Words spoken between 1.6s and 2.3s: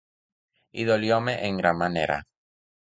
manera;